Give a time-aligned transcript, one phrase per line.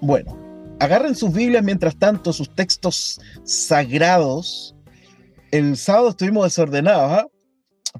[0.00, 0.36] Bueno,
[0.80, 4.74] agarren sus Biblias mientras tanto, sus textos sagrados.
[5.52, 7.26] El sábado estuvimos desordenados, ¿ah?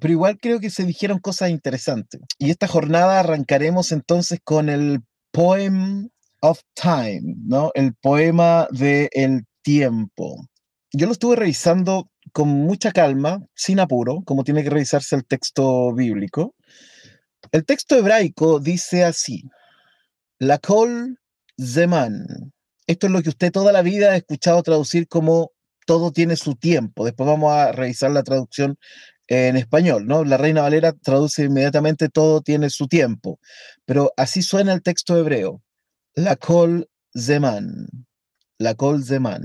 [0.01, 2.21] pero igual creo que se dijeron cosas interesantes.
[2.37, 6.09] Y esta jornada arrancaremos entonces con el Poem
[6.41, 7.71] of Time, ¿no?
[7.74, 10.48] El poema de el tiempo.
[10.93, 15.93] Yo lo estuve revisando con mucha calma, sin apuro, como tiene que revisarse el texto
[15.95, 16.55] bíblico.
[17.52, 19.45] El texto hebraico dice así:
[20.38, 21.19] La kol
[21.60, 22.52] zeman.
[22.87, 25.52] Esto es lo que usted toda la vida ha escuchado traducir como
[25.87, 27.04] todo tiene su tiempo.
[27.04, 28.79] Después vamos a revisar la traducción
[29.29, 30.24] en español, ¿no?
[30.24, 33.41] La Reina Valera traduce inmediatamente todo tiene su tiempo,
[33.85, 35.63] pero así suena el texto hebreo.
[36.15, 37.88] La kol zeman.
[38.59, 39.43] La kol zeman.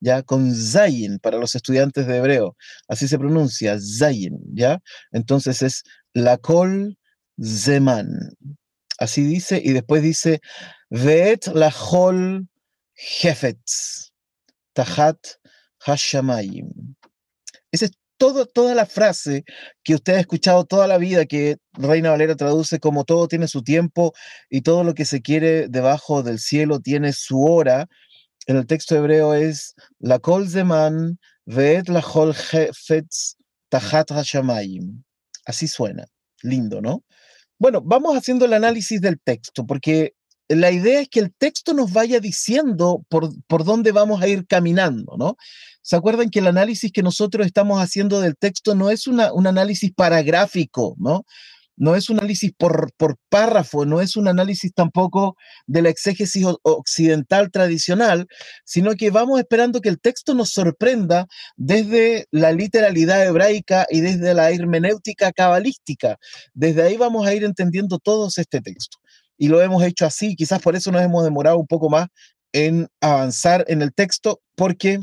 [0.00, 2.56] Ya con zayin para los estudiantes de hebreo.
[2.88, 4.80] Así se pronuncia, zayin, ¿ya?
[5.12, 5.82] Entonces es
[6.14, 6.98] la kol
[7.42, 8.08] zeman.
[8.98, 10.40] Así dice y después dice
[10.90, 12.48] Veet la hol
[12.94, 14.12] hefetz.
[14.72, 15.18] Tahat
[15.86, 16.96] hashamayim.
[17.72, 19.44] Esa es todo, toda la frase
[19.82, 23.62] que usted ha escuchado toda la vida, que Reina Valera traduce como todo tiene su
[23.62, 24.12] tiempo
[24.50, 27.88] y todo lo que se quiere debajo del cielo tiene su hora.
[28.46, 33.36] En el texto hebreo es la kol zeman, veet la hol hefetz,
[33.68, 35.02] tahat hashamayim.
[35.44, 36.04] Así suena.
[36.42, 37.04] Lindo, ¿no?
[37.58, 40.14] Bueno, vamos haciendo el análisis del texto, porque
[40.48, 44.46] la idea es que el texto nos vaya diciendo por, por dónde vamos a ir
[44.46, 45.36] caminando, ¿no?
[45.82, 49.46] ¿Se acuerdan que el análisis que nosotros estamos haciendo del texto no es una, un
[49.46, 51.24] análisis paragráfico, ¿no?
[51.80, 55.34] No es un análisis por, por párrafo, no es un análisis tampoco
[55.66, 58.26] de la exégesis occidental tradicional,
[58.66, 61.26] sino que vamos esperando que el texto nos sorprenda
[61.56, 66.18] desde la literalidad hebraica y desde la hermenéutica cabalística.
[66.52, 68.98] Desde ahí vamos a ir entendiendo todos este texto
[69.38, 70.36] y lo hemos hecho así.
[70.36, 72.08] Quizás por eso nos hemos demorado un poco más
[72.52, 75.00] en avanzar en el texto, porque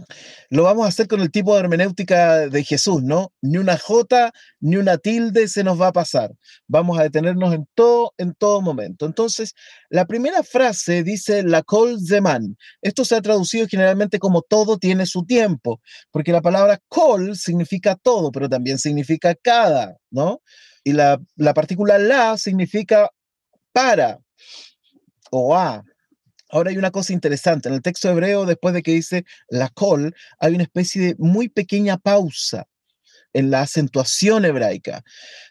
[0.50, 3.32] lo vamos a hacer con el tipo de hermenéutica de Jesús, ¿no?
[3.42, 6.32] Ni una jota, ni una tilde se nos va a pasar.
[6.68, 9.06] Vamos a detenernos en todo, en todo momento.
[9.06, 9.54] Entonces,
[9.90, 12.58] la primera frase dice la kol zeman.
[12.82, 15.82] Esto se ha traducido generalmente como todo tiene su tiempo,
[16.12, 20.42] porque la palabra kol significa todo, pero también significa cada, ¿no?
[20.84, 23.10] Y la, la partícula la significa
[23.74, 24.20] para
[25.32, 25.84] o a.
[26.50, 27.70] Ahora hay una cosa interesante.
[27.70, 31.50] En el texto hebreo, después de que dice la col, hay una especie de muy
[31.50, 32.66] pequeña pausa
[33.34, 35.04] en la acentuación hebraica.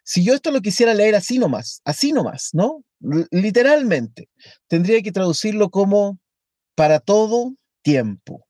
[0.03, 2.83] Si yo esto lo quisiera leer así nomás, así nomás, ¿no?
[3.31, 4.31] literalmente,
[4.69, 6.19] tendría que traducirlo como
[6.75, 8.47] para todo tiempo.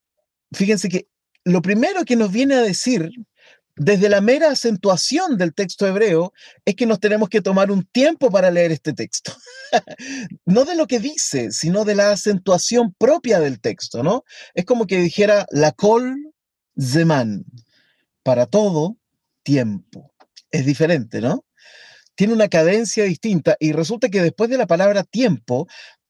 [0.52, 1.08] Fíjense que
[1.44, 3.10] lo primero que nos viene a decir
[3.76, 6.32] desde la mera acentuación del texto hebreo
[6.64, 9.32] es que nos tenemos que tomar un tiempo para leer este texto.
[10.46, 14.24] no de lo que dice, sino de la acentuación propia del texto, ¿no?
[14.54, 16.16] Es como que dijera la col
[16.80, 17.44] zeman,
[18.22, 18.96] para todo
[19.42, 20.12] tiempo.
[20.50, 21.44] Es diferente, ¿no?
[22.14, 25.68] Tiene una cadencia distinta y resulta que después de la palabra tiempo,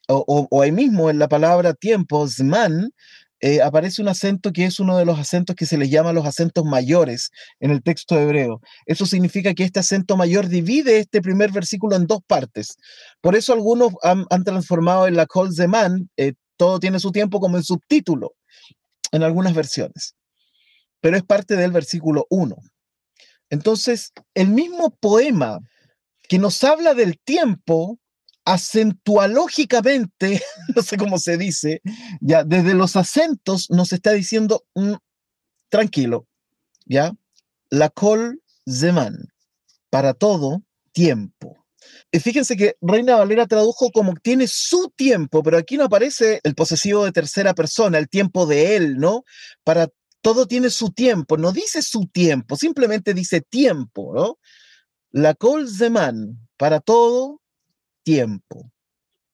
[0.08, 2.92] o, o ahí mismo en la palabra tiempo, zman,
[3.40, 6.24] eh, aparece un acento que es uno de los acentos que se les llama los
[6.24, 7.30] acentos mayores
[7.60, 8.60] en el texto hebreo.
[8.86, 12.76] Eso significa que este acento mayor divide este primer versículo en dos partes.
[13.20, 17.58] Por eso algunos han, transformado en la Kol Zeman, eh, todo tiene su tiempo como
[17.58, 18.34] en subtítulo
[19.12, 20.14] en algunas versiones.
[21.00, 22.56] Pero es parte del versículo 1.
[23.50, 25.60] Entonces, el mismo poema
[26.28, 27.98] que nos habla del tiempo
[28.46, 30.40] acentualógicamente,
[30.74, 31.82] no sé cómo se dice,
[32.20, 34.94] ya desde los acentos nos está diciendo, mm,
[35.68, 36.26] tranquilo,
[36.86, 37.12] ya,
[37.68, 39.28] la col zeman,
[39.90, 40.62] para todo
[40.92, 41.56] tiempo.
[42.10, 46.54] Y fíjense que Reina Valera tradujo como tiene su tiempo, pero aquí no aparece el
[46.54, 49.24] posesivo de tercera persona, el tiempo de él, ¿no?
[49.64, 49.88] Para
[50.20, 54.38] todo tiene su tiempo, no dice su tiempo, simplemente dice tiempo, ¿no?
[55.10, 57.40] La col zeman, para todo
[58.06, 58.70] tiempo.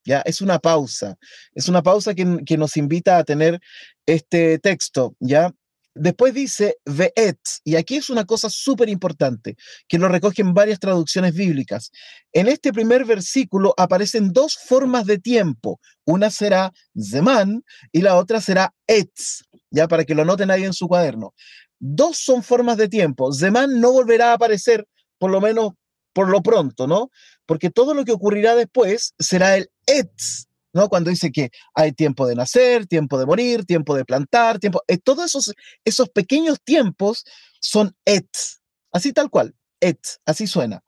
[0.03, 0.21] ¿ya?
[0.25, 1.15] Es una pausa,
[1.53, 3.59] es una pausa que, que, nos invita a tener
[4.05, 5.53] este texto, ¿ya?
[5.95, 9.55] Después dice ve'et, y aquí es una cosa súper importante,
[9.87, 11.91] que lo recogen varias traducciones bíblicas.
[12.33, 15.79] En este primer versículo aparecen dos formas de tiempo.
[16.05, 20.73] Una será zeman y la otra será etz, ya para que lo noten ahí en
[20.73, 21.35] su cuaderno.
[21.79, 23.31] Dos son formas de tiempo.
[23.31, 24.87] Zeman no volverá a aparecer,
[25.19, 25.73] por lo menos
[26.13, 27.09] por lo pronto, ¿no?
[27.45, 30.89] Porque todo lo que ocurrirá después será el etz, ¿no?
[30.89, 34.97] Cuando dice que hay tiempo de nacer, tiempo de morir, tiempo de plantar, tiempo, eh,
[34.97, 37.25] todos esos, esos pequeños tiempos
[37.59, 38.29] son et,
[38.91, 40.83] así tal cual, et, así suena.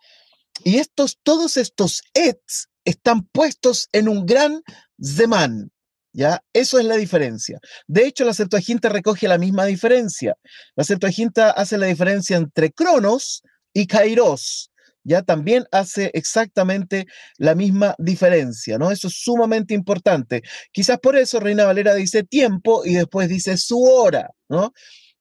[0.63, 2.41] Y estos, todos estos et
[2.85, 4.61] están puestos en un gran
[5.03, 5.71] zeman,
[6.13, 6.43] ¿ya?
[6.53, 7.59] Eso es la diferencia.
[7.87, 10.37] De hecho, la Septuaginta recoge la misma diferencia.
[10.75, 13.43] La Septuaginta hace la diferencia entre cronos
[13.73, 14.71] y kairos,
[15.05, 17.05] ya también hace exactamente
[17.37, 18.91] la misma diferencia, ¿no?
[18.91, 20.41] Eso es sumamente importante.
[20.71, 24.73] Quizás por eso Reina Valera dice tiempo y después dice su hora, ¿no?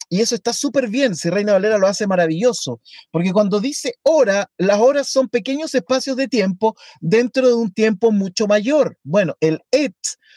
[0.08, 4.50] Y eso está súper bien, si Reina Valera lo hace maravilloso, porque cuando dice hora,
[4.58, 8.98] las horas son pequeños espacios de tiempo dentro de un tiempo mucho mayor.
[9.02, 9.96] Bueno, el et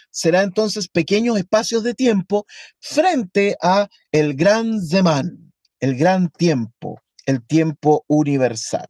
[0.09, 2.45] será entonces pequeños espacios de tiempo
[2.79, 8.87] frente a el gran zeman, el gran tiempo, el tiempo universal.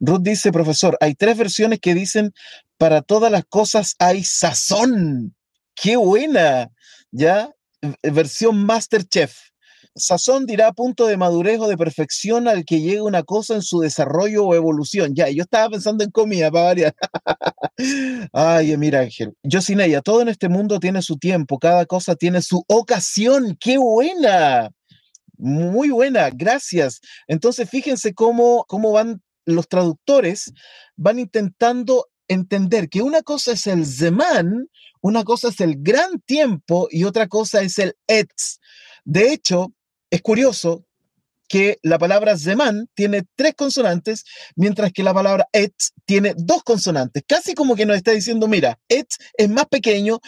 [0.00, 2.32] Ruth dice, profesor, hay tres versiones que dicen,
[2.78, 5.34] para todas las cosas hay sazón.
[5.74, 6.70] ¡Qué buena!
[7.10, 7.50] ¿Ya?
[8.02, 9.36] Versión Masterchef.
[9.96, 13.78] Sazón dirá punto de madurez o de perfección al que llega una cosa en su
[13.78, 15.14] desarrollo o evolución.
[15.14, 16.94] Ya, yo estaba pensando en comida para variar.
[18.32, 19.34] Ay, mira, Ángel.
[19.44, 23.56] Yo sin ella, todo en este mundo tiene su tiempo, cada cosa tiene su ocasión.
[23.60, 24.70] ¡Qué buena!
[25.36, 27.00] Muy buena, gracias.
[27.28, 30.52] Entonces, fíjense cómo, cómo van los traductores
[30.96, 34.68] van intentando entender que una cosa es el Zeman,
[35.00, 38.58] una cosa es el gran tiempo y otra cosa es el Etz.
[39.04, 39.74] De hecho,
[40.10, 40.86] es curioso
[41.48, 44.24] que la palabra Zeman tiene tres consonantes,
[44.56, 47.22] mientras que la palabra Etz tiene dos consonantes.
[47.26, 50.20] Casi como que nos está diciendo, mira, Etz es más pequeño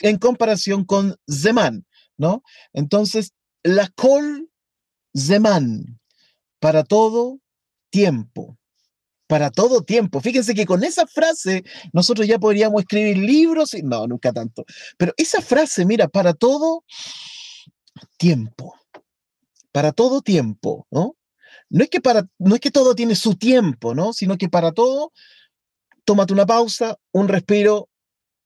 [0.00, 1.86] en comparación con Zeman,
[2.16, 2.42] ¿no?
[2.72, 3.32] Entonces,
[3.62, 4.50] la Kol
[5.16, 6.00] Zeman,
[6.58, 7.38] para todo
[7.90, 8.58] tiempo
[9.26, 10.20] para todo tiempo.
[10.20, 14.64] Fíjense que con esa frase nosotros ya podríamos escribir libros y no, nunca tanto.
[14.96, 16.84] Pero esa frase, mira, para todo
[18.16, 18.74] tiempo.
[19.72, 21.16] Para todo tiempo, ¿no?
[21.70, 24.12] No es que para no es que todo tiene su tiempo, ¿no?
[24.12, 25.12] Sino que para todo
[26.04, 27.88] tómate una pausa, un respiro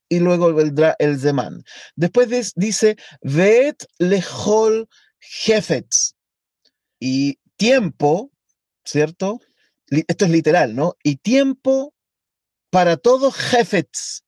[0.09, 1.63] y luego vendrá el Zeman.
[1.97, 4.89] Después dice Vet lehol
[5.21, 6.15] jefetz.
[7.01, 8.31] Y tiempo,
[8.85, 9.41] ¿cierto?
[9.91, 10.97] Esto es literal, ¿no?
[11.03, 11.95] Y tiempo
[12.71, 14.23] para todo jefetz,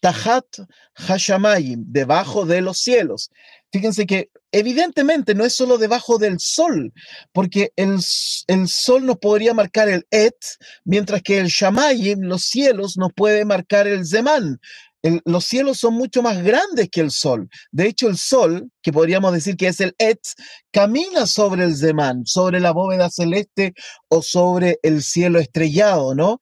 [0.00, 0.46] tahat
[0.94, 3.30] hashamayim, debajo de los cielos.
[3.72, 6.92] Fíjense que evidentemente no es solo debajo del sol,
[7.32, 7.98] porque el,
[8.46, 10.36] el, sol nos podría marcar el et,
[10.84, 14.60] mientras que el shamayim, los cielos, nos puede marcar el zeman
[15.24, 17.48] los cielos son mucho más grandes que el sol.
[17.70, 20.34] De hecho, el sol, que podríamos decir que es el Etz,
[20.72, 23.74] camina sobre el Zemán, sobre la bóveda celeste
[24.08, 26.40] o sobre el cielo estrellado, ¿no?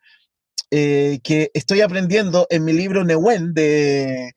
[0.71, 4.33] Eh, que estoy aprendiendo en mi libro Newen de,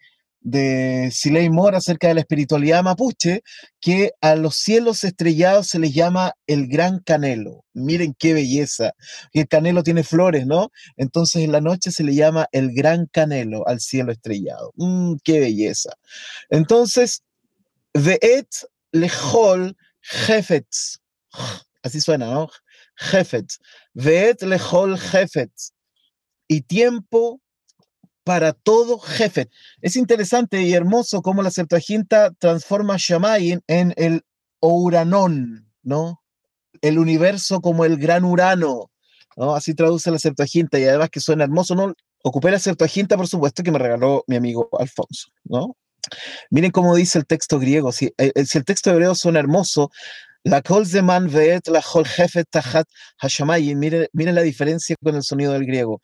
[0.47, 3.41] de Siley Moore acerca de la espiritualidad mapuche,
[3.81, 7.65] que a los cielos estrellados se les llama el gran canelo.
[7.74, 8.93] Miren qué belleza.
[9.33, 10.72] el canelo tiene flores, ¿no?
[10.95, 14.72] Entonces en la noche se le llama el gran canelo al cielo estrellado.
[14.75, 15.91] Mm, qué belleza.
[16.50, 17.24] Entonces,
[17.93, 18.48] Veet
[18.93, 21.00] lehol jefetz.
[21.83, 22.50] Así suena, ¿no?
[22.95, 23.60] Jefetz.
[23.93, 25.74] Veet lehol jefetz.
[26.48, 27.41] Y tiempo
[28.27, 29.48] para todo jefe.
[29.81, 34.25] Es interesante y hermoso cómo la Septuaginta transforma Shammai en el
[34.60, 36.22] Uranón, ¿no?
[36.81, 38.91] El universo como el gran Urano,
[39.38, 39.55] ¿no?
[39.55, 41.93] Así traduce la Septuaginta y además que suena hermoso, ¿no?
[42.22, 45.77] Ocupé la Septuaginta, por supuesto, que me regaló mi amigo Alfonso, ¿no?
[46.50, 49.89] Miren cómo dice el texto griego, si, eh, eh, si el texto hebreo suena hermoso,
[50.43, 52.88] la kol zeman veet la kol jefet tahat
[53.22, 56.01] hashamayim, miren, miren la diferencia con el sonido del griego.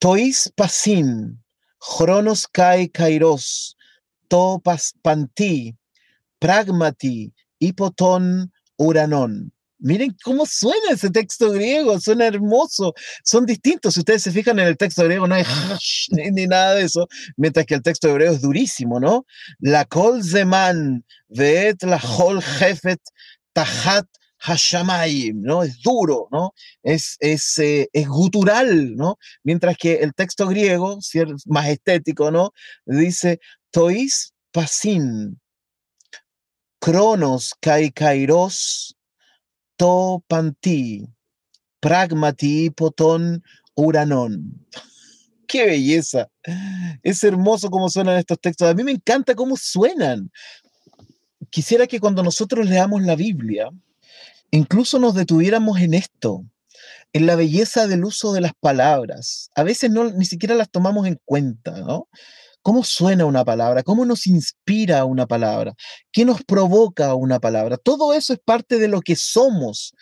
[0.00, 1.36] Tois pasin,
[1.78, 3.76] Chronos kai kairos,
[4.30, 5.76] topas panti,
[6.40, 7.30] pragmati,
[7.60, 9.52] hipoton uranon.
[9.78, 12.94] Miren cómo suena ese texto griego, suena hermoso.
[13.24, 13.94] Son distintos.
[13.94, 15.44] Si ustedes se fijan en el texto griego, no hay
[16.32, 19.26] ni, nada de eso, mientras que el texto hebreo es durísimo, ¿no?
[19.58, 23.00] La kol zeman, veet la hol jefet,
[23.52, 24.06] tahat
[24.40, 25.62] Hashamayim, ¿no?
[25.62, 26.52] Es duro, ¿no?
[26.82, 29.18] Es, es, eh, es gutural, ¿no?
[29.42, 30.98] Mientras que el texto griego,
[31.46, 32.52] más estético, ¿no?
[32.86, 33.38] Dice,
[33.70, 35.38] tois pasin.
[36.80, 38.96] Cronos kai kairos
[39.76, 41.06] to panti,
[41.80, 43.42] pragmati poton
[43.76, 44.66] uranon.
[45.46, 46.28] ¡Qué belleza!
[47.02, 48.68] Es hermoso cómo suenan estos textos.
[48.68, 50.30] A mí me encanta cómo suenan.
[51.50, 53.68] Quisiera que cuando nosotros leamos la Biblia,
[54.50, 56.44] incluso nos detuviéramos en esto,
[57.12, 59.50] en la belleza del uso de las palabras.
[59.54, 62.08] A veces no, ni siquiera las tomamos en cuenta, ¿no?
[62.62, 63.82] ¿Cómo suena una palabra?
[63.82, 65.72] ¿Cómo nos inspira una palabra?
[66.12, 67.78] ¿Qué nos provoca una palabra?
[67.78, 69.94] Todo eso es parte de lo que somos.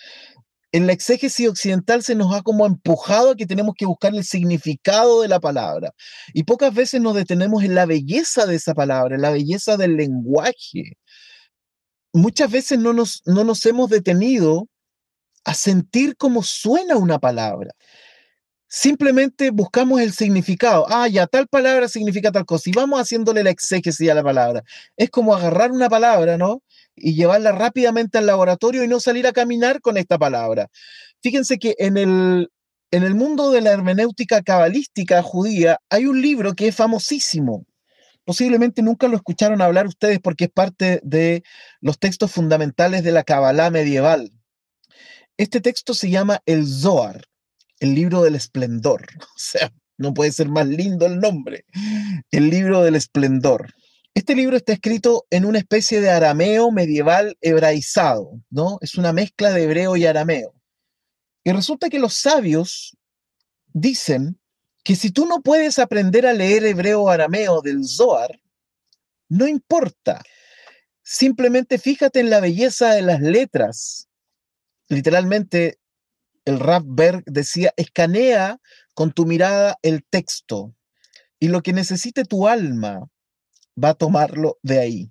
[0.73, 4.25] En la exégesis occidental se nos ha como empujado a que tenemos que buscar el
[4.25, 5.93] significado de la palabra.
[6.35, 9.97] Y pocas veces nos detenemos en la belleza de esa palabra, en la belleza del
[9.97, 10.99] lenguaje.
[12.13, 14.67] Muchas veces no nos, no nos hemos detenido
[15.45, 17.73] a sentir cómo suena una palabra
[18.69, 20.87] simplemente buscamos el significado.
[20.89, 22.71] Ah, ya, tal palabra significa tal cosa.
[22.71, 24.63] Y vamos haciéndole la exégesis a la palabra.
[24.97, 26.63] Es como agarrar una palabra, ¿no?
[26.95, 30.69] Y llevarla rápidamente al laboratorio y no salir a caminar con esta palabra.
[31.23, 32.51] Fíjense que en el,
[32.91, 37.65] en el mundo de la hermenéutica cabalística judía hay un libro que es famosísimo.
[38.29, 41.43] Posiblemente nunca lo escucharon hablar ustedes porque es parte de
[41.81, 44.31] los textos fundamentales de la Kabbalah medieval.
[45.39, 47.25] Este texto se llama el Zohar
[47.81, 49.07] el libro del esplendor.
[49.23, 51.65] O sea, no puede ser más lindo el nombre.
[52.31, 53.73] El libro del esplendor.
[54.13, 58.77] Este libro está escrito en una especie de arameo medieval hebraizado, ¿no?
[58.83, 60.53] Es una mezcla de hebreo y arameo.
[61.45, 62.95] Y resulta que los sabios
[63.69, 64.38] dicen
[64.89, 68.41] que si tú no puedes aprender a leer hebreo o arameo del Zohar,
[69.29, 70.23] no importa.
[71.03, 74.09] Simplemente fíjate en la belleza de las letras.
[74.89, 75.79] Literalmente
[76.47, 78.63] el Rap Berg decía, escanea
[78.95, 80.75] con tu mirada el texto
[81.39, 83.11] y lo que necesite tu alma
[83.77, 85.11] va a tomarlo de ahí.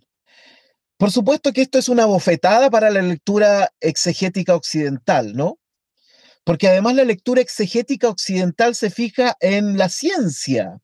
[0.97, 5.59] Por supuesto que esto es una bofetada para la lectura exegética occidental, ¿no?
[6.47, 10.79] Porque además la lectura exegética occidental se fija en la ciencia,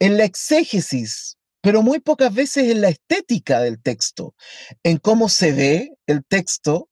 [0.00, 4.34] en la exégesis, pero muy pocas veces en la estética del texto,
[4.82, 6.88] en cómo se ve el texto,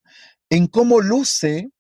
[0.50, 1.73] en cómo luce,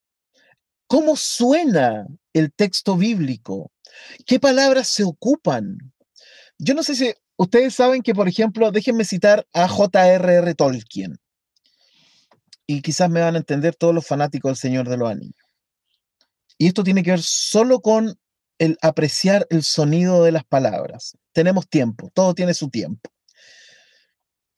[0.86, 3.72] ¿Cómo suena el texto bíblico?
[4.26, 5.78] ¿Qué palabras se ocupan?
[6.58, 10.54] Yo no sé si ustedes saben que, por ejemplo, déjenme citar a J.R.R.
[10.54, 11.16] Tolkien.
[12.66, 15.43] Y quizás me van a entender todos los fanáticos del Señor de los Anillos.
[16.58, 18.18] Y esto tiene que ver solo con
[18.58, 21.16] el apreciar el sonido de las palabras.
[21.32, 23.10] Tenemos tiempo, todo tiene su tiempo.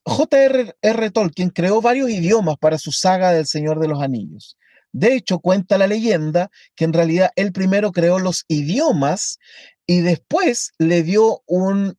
[0.05, 1.11] J.R.R.
[1.11, 4.57] Tolkien creó varios idiomas para su saga del Señor de los Anillos.
[4.93, 9.37] De hecho, cuenta la leyenda que en realidad él primero creó los idiomas
[9.85, 11.97] y después le dio un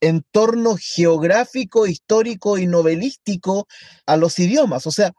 [0.00, 3.66] entorno geográfico, histórico y novelístico
[4.04, 4.86] a los idiomas.
[4.86, 5.12] O sea,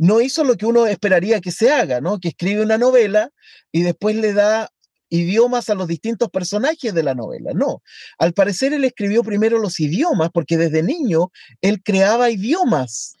[0.00, 2.20] no hizo lo que uno esperaría que se haga, ¿no?
[2.20, 3.30] Que escribe una novela
[3.70, 4.70] y después le da
[5.10, 7.52] idiomas a los distintos personajes de la novela.
[7.54, 7.82] No,
[8.16, 11.30] al parecer él escribió primero los idiomas porque desde niño
[11.60, 13.16] él creaba idiomas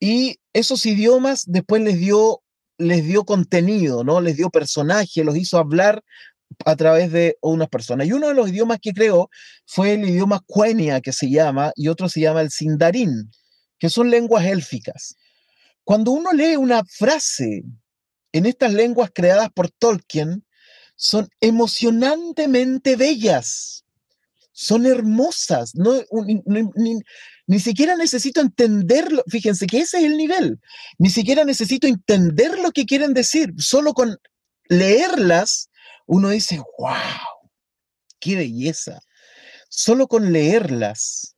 [0.00, 2.42] y esos idiomas después les dio,
[2.76, 4.20] les dio contenido, ¿no?
[4.20, 6.02] Les dio personaje, los hizo hablar
[6.64, 8.08] a través de unas personas.
[8.08, 9.30] Y uno de los idiomas que creó
[9.64, 13.30] fue el idioma Quenya, que se llama, y otro se llama el Sindarin,
[13.78, 15.14] que son lenguas élficas.
[15.84, 17.62] Cuando uno lee una frase
[18.32, 20.44] en estas lenguas creadas por Tolkien,
[20.96, 23.84] son emocionantemente bellas,
[24.52, 26.02] son hermosas, no,
[27.46, 29.22] ni siquiera necesito entenderlo.
[29.28, 30.60] Fíjense que ese es el nivel.
[30.98, 33.52] Ni siquiera necesito entender lo que quieren decir.
[33.58, 34.16] Solo con
[34.68, 35.70] leerlas,
[36.06, 37.50] uno dice, wow,
[38.20, 39.00] qué belleza.
[39.68, 41.36] Solo con leerlas,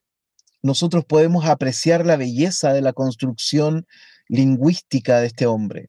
[0.62, 3.86] nosotros podemos apreciar la belleza de la construcción
[4.28, 5.88] lingüística de este hombre.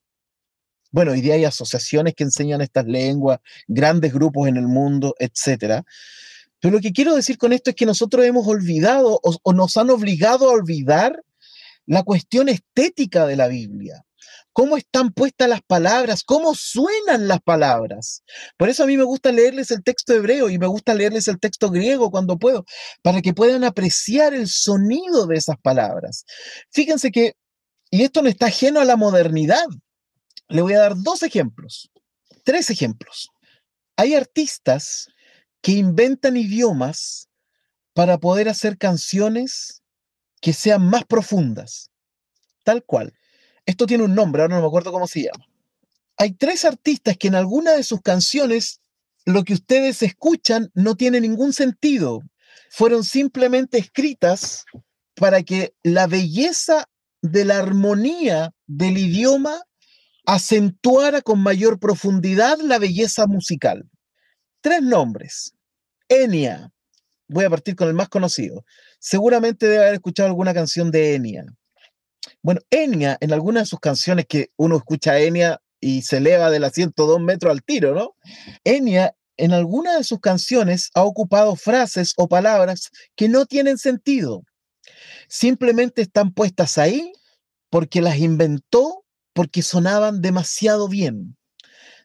[0.91, 5.83] Bueno, hoy día hay asociaciones que enseñan estas lenguas, grandes grupos en el mundo, etcétera.
[6.59, 9.89] Pero lo que quiero decir con esto es que nosotros hemos olvidado o, nos han
[9.89, 11.23] obligado a olvidar
[11.85, 14.03] la cuestión estética de la Biblia
[14.57, 18.23] cómo están puestas las palabras, cómo suenan las palabras.
[18.57, 21.39] Por eso a mí me gusta leerles el texto hebreo y me gusta leerles el
[21.39, 22.65] texto griego cuando puedo,
[23.03, 26.25] para que puedan apreciar el sonido de esas palabras.
[26.71, 27.33] Fíjense que,
[27.89, 29.65] y esto no está ajeno a la modernidad,
[30.49, 31.89] le voy a dar dos ejemplos,
[32.43, 33.29] tres ejemplos.
[33.95, 35.07] Hay artistas
[35.61, 37.29] que inventan idiomas
[37.93, 39.81] para poder hacer canciones
[40.41, 41.89] que sean más profundas,
[42.63, 43.13] tal cual.
[43.65, 45.45] Esto tiene un nombre, ahora no me acuerdo cómo se llama.
[46.17, 48.81] Hay tres artistas que en alguna de sus canciones
[49.25, 52.21] lo que ustedes escuchan no tiene ningún sentido.
[52.69, 54.63] Fueron simplemente escritas
[55.15, 56.87] para que la belleza
[57.21, 59.63] de la armonía del idioma
[60.25, 63.89] acentuara con mayor profundidad la belleza musical.
[64.61, 65.53] Tres nombres.
[66.09, 66.71] Enya.
[67.29, 68.63] Voy a partir con el más conocido.
[68.99, 71.45] Seguramente debe haber escuchado alguna canción de Enya.
[72.41, 76.49] Bueno, Enya, en algunas de sus canciones que uno escucha a Enya y se eleva
[76.49, 78.15] del asiento dos metros al tiro, ¿no?
[78.63, 84.43] Enya, en algunas de sus canciones, ha ocupado frases o palabras que no tienen sentido.
[85.27, 87.11] Simplemente están puestas ahí
[87.69, 91.37] porque las inventó, porque sonaban demasiado bien.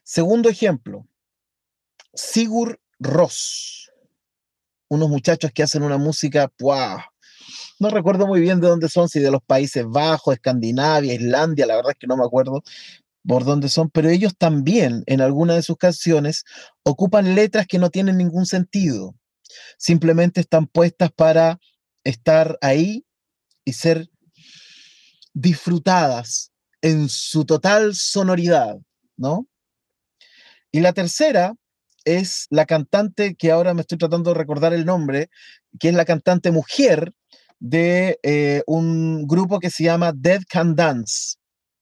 [0.03, 1.07] Segundo ejemplo,
[2.13, 3.91] Sigur Ross,
[4.89, 6.51] unos muchachos que hacen una música.
[7.79, 11.77] No recuerdo muy bien de dónde son, si de los Países Bajos, Escandinavia, Islandia, la
[11.77, 12.61] verdad es que no me acuerdo
[13.25, 16.43] por dónde son, pero ellos también en alguna de sus canciones
[16.83, 19.15] ocupan letras que no tienen ningún sentido.
[19.77, 21.59] Simplemente están puestas para
[22.03, 23.05] estar ahí
[23.65, 24.09] y ser
[25.33, 26.51] disfrutadas
[26.81, 28.77] en su total sonoridad,
[29.17, 29.47] ¿no?
[30.71, 31.53] Y la tercera
[32.05, 35.29] es la cantante que ahora me estoy tratando de recordar el nombre,
[35.79, 37.13] que es la cantante mujer
[37.59, 41.35] de eh, un grupo que se llama Dead Can Dance,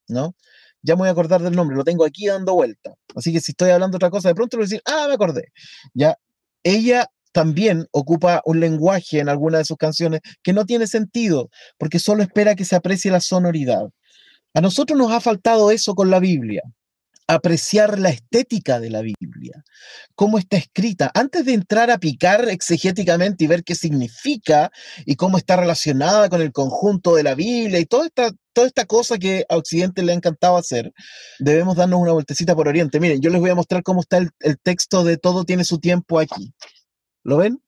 [0.07, 0.35] ¿no?
[0.83, 2.93] Ya me voy a acordar del nombre, lo tengo aquí dando vuelta.
[3.15, 5.51] Así que si estoy hablando otra cosa, de pronto voy a decir, ah, me acordé.
[5.93, 6.15] Ya,
[6.63, 11.99] ella también ocupa un lenguaje en alguna de sus canciones que no tiene sentido, porque
[11.99, 13.89] solo espera que se aprecie la sonoridad.
[14.53, 16.61] A nosotros nos ha faltado eso con la Biblia,
[17.27, 19.63] apreciar la estética de la Biblia,
[20.15, 24.71] cómo está escrita, antes de entrar a picar exegéticamente y ver qué significa
[25.05, 28.85] y cómo está relacionada con el conjunto de la Biblia y toda esta, toda esta
[28.85, 30.91] cosa que a Occidente le ha encantado hacer,
[31.39, 32.99] debemos darnos una vueltecita por Oriente.
[32.99, 35.79] Miren, yo les voy a mostrar cómo está el, el texto de Todo tiene su
[35.79, 36.53] tiempo aquí.
[37.23, 37.61] ¿Lo ven?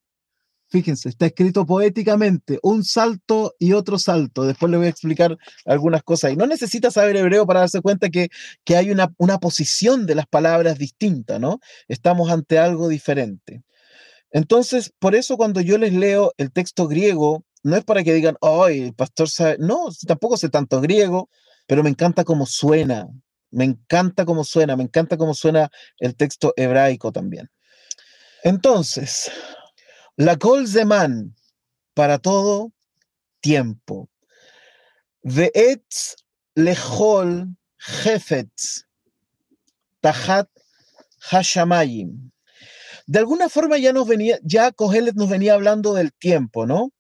[0.70, 4.44] Fíjense, está escrito poéticamente, un salto y otro salto.
[4.44, 6.32] Después les voy a explicar algunas cosas.
[6.34, 8.30] Y no necesita saber hebreo para darse cuenta que,
[8.64, 11.60] que hay una, una posición de las palabras distinta, ¿no?
[11.88, 13.64] Estamos ante algo diferente.
[14.32, 18.36] Entonces, por eso cuando yo les leo el texto griego, no es para que digan,
[18.42, 19.58] ay, el pastor sabe.
[19.60, 21.30] No, tampoco sé tanto griego,
[21.68, 23.08] pero me encanta cómo suena.
[23.52, 27.50] Me encanta cómo suena, me encanta cómo suena el texto hebraico también.
[28.44, 29.32] Entonces,
[30.18, 31.34] la Kol Zeman,
[31.94, 32.74] para todo
[33.40, 34.10] tiempo.
[36.56, 38.86] Lechol jefetz
[40.02, 40.50] tahat
[41.32, 42.32] hashamayim.
[43.08, 46.92] De alguna forma ya nos venía, ya Kohelet nos venía hablando del tiempo, ¿no?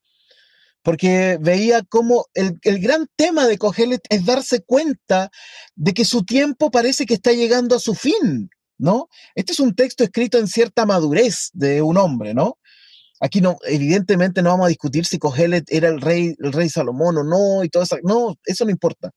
[0.81, 5.29] Porque veía cómo el, el gran tema de Kohelet es darse cuenta
[5.75, 8.49] de que su tiempo parece que está llegando a su fin.
[8.77, 9.07] ¿No?
[9.35, 12.57] Este es un texto escrito en cierta madurez de un hombre, ¿no?
[13.19, 17.17] Aquí no, evidentemente no vamos a discutir si Cogelet era el rey, el rey Salomón
[17.17, 17.97] o no, y todo eso.
[18.03, 19.11] No, eso no importa.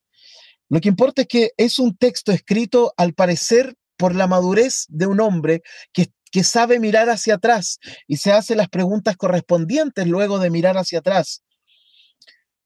[0.68, 5.06] Lo que importa es que es un texto escrito, al parecer, por la madurez de
[5.06, 10.38] un hombre que, que sabe mirar hacia atrás y se hace las preguntas correspondientes luego
[10.38, 11.42] de mirar hacia atrás.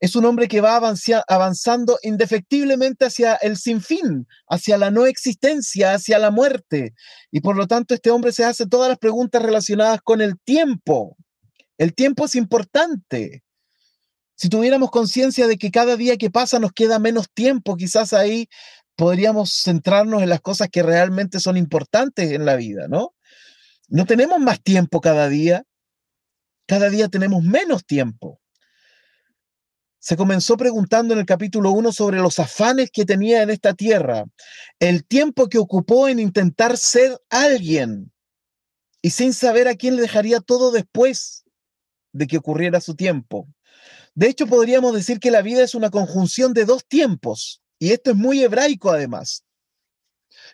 [0.00, 0.80] Es un hombre que va
[1.28, 6.94] avanzando indefectiblemente hacia el sinfín, hacia la no existencia, hacia la muerte.
[7.30, 11.18] Y por lo tanto este hombre se hace todas las preguntas relacionadas con el tiempo.
[11.76, 13.44] El tiempo es importante.
[14.36, 18.48] Si tuviéramos conciencia de que cada día que pasa nos queda menos tiempo, quizás ahí
[18.96, 23.14] podríamos centrarnos en las cosas que realmente son importantes en la vida, ¿no?
[23.88, 25.64] No tenemos más tiempo cada día,
[26.66, 28.39] cada día tenemos menos tiempo
[30.00, 34.24] se comenzó preguntando en el capítulo 1 sobre los afanes que tenía en esta tierra,
[34.78, 38.10] el tiempo que ocupó en intentar ser alguien
[39.02, 41.44] y sin saber a quién le dejaría todo después
[42.12, 43.46] de que ocurriera su tiempo.
[44.14, 48.10] De hecho, podríamos decir que la vida es una conjunción de dos tiempos, y esto
[48.10, 49.44] es muy hebraico además.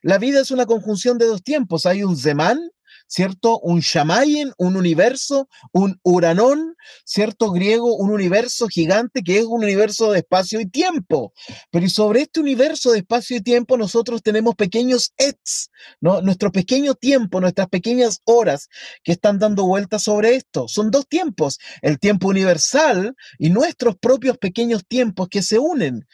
[0.03, 1.87] La vida es una conjunción de dos tiempos.
[1.87, 2.71] Hay un Zemán
[3.17, 3.59] ¿cierto?
[3.61, 7.51] Un Shamayin, un universo, un Uranón, ¿cierto?
[7.51, 11.33] Griego, un universo gigante que es un universo de espacio y tiempo.
[11.71, 16.21] Pero sobre este universo de espacio y tiempo nosotros tenemos pequeños ets, ¿no?
[16.21, 18.69] Nuestro pequeño tiempo, nuestras pequeñas horas
[19.03, 20.69] que están dando vueltas sobre esto.
[20.69, 26.07] Son dos tiempos, el tiempo universal y nuestros propios pequeños tiempos que se unen.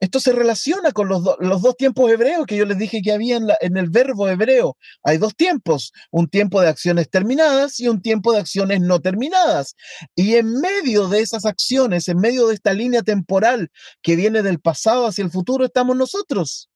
[0.00, 3.76] Esto se relaciona con los, dos tiempos hebreos que yo les dije que había en,
[3.76, 4.76] el verbo hebreo.
[5.02, 9.74] Hay dos tiempos, un tiempo de acciones terminadas y un tiempo de acciones no terminadas.
[10.14, 14.60] Y en medio de esas acciones, en medio de esta línea temporal que viene del
[14.60, 16.70] pasado hacia el futuro, estamos nosotros.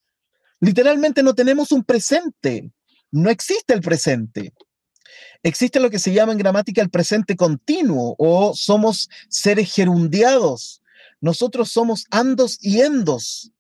[0.59, 2.73] Literalmente no tenemos un presente,
[3.13, 4.53] no existe el presente.
[5.45, 10.82] Existe lo que se llama en gramática el presente continuo o somos seres gerundiados.
[11.23, 13.53] Nosotros somos andos y endos.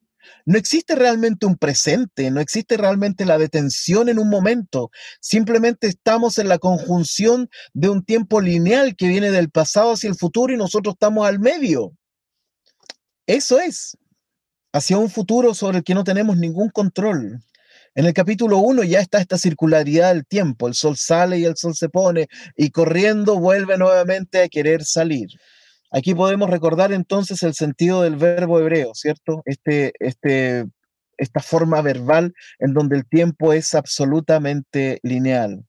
[0.44, 4.90] No existe realmente un presente, no existe realmente la detención en un momento.
[5.20, 10.16] Simplemente estamos en la conjunción de un tiempo lineal que viene del pasado hacia el
[10.16, 11.92] futuro y nosotros estamos al medio.
[13.26, 13.96] Eso es,
[14.72, 17.44] hacia un futuro sobre el que no tenemos ningún control.
[17.94, 21.56] En el capítulo 1 ya está esta circularidad del tiempo, el sol sale y el
[21.56, 25.28] sol se pone y corriendo vuelve nuevamente a querer salir.
[25.94, 29.42] Aquí podemos recordar entonces el sentido del verbo hebreo, ¿cierto?
[29.44, 30.64] Este, este,
[31.18, 35.64] esta forma verbal en donde el tiempo es absolutamente lineal.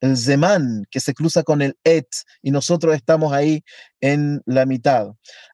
[0.00, 2.08] El zeman, que se cruza con el et,
[2.40, 3.62] y nosotros estamos ahí
[4.00, 5.08] en la mitad.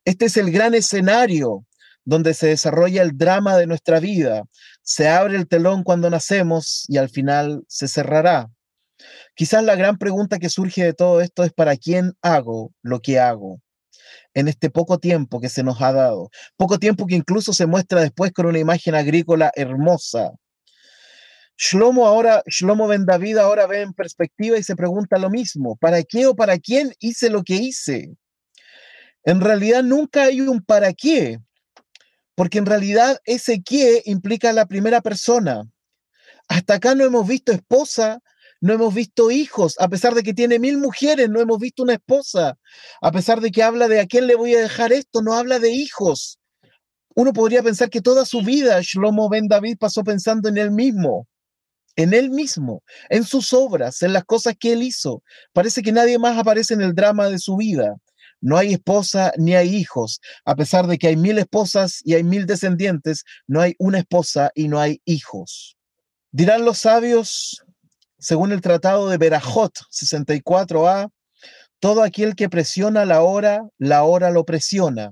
[0.05, 1.66] Este es el gran escenario
[2.05, 4.45] donde se desarrolla el drama de nuestra vida.
[4.83, 8.49] Se abre el telón cuando nacemos y al final se cerrará.
[9.35, 13.19] Quizás la gran pregunta que surge de todo esto es ¿para quién hago lo que
[13.19, 13.61] hago?
[14.37, 18.03] En este poco tiempo que se nos ha dado, poco tiempo que incluso se muestra
[18.03, 20.33] después con una imagen agrícola hermosa.
[21.57, 26.03] Shlomo ahora, Shlomo Ben David ahora ve en perspectiva y se pregunta lo mismo, ¿para
[26.03, 28.14] qué o para quién hice lo que hice?
[29.25, 31.38] En realidad nunca hay un para qué,
[32.35, 35.62] porque en realidad ese qué implica la primera persona.
[36.46, 38.20] Hasta acá no hemos visto esposa,
[38.61, 41.95] no hemos visto hijos, a pesar de que tiene mil mujeres, no hemos visto una
[41.95, 42.59] esposa,
[43.01, 45.59] a pesar de que habla de a quién le voy a dejar esto, no habla
[45.59, 46.38] de hijos.
[47.14, 51.27] Uno podría pensar que toda su vida Shlomo Ben David pasó pensando en él mismo,
[51.97, 55.23] en él mismo, en sus obras, en las cosas que él hizo.
[55.53, 57.97] Parece que nadie más aparece en el drama de su vida
[58.40, 60.21] no hay esposa ni hay hijos.
[60.45, 64.51] A pesar de que hay mil esposas y hay mil descendientes, no hay una esposa
[64.55, 65.77] y no hay hijos.
[66.33, 67.64] Dirán los sabios,
[68.18, 71.11] según el tratado de Berajot 64a,
[71.81, 75.11] todo aquel que presiona la hora, la hora lo presiona.